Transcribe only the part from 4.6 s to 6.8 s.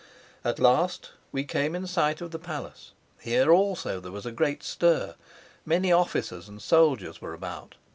stir. Many officers and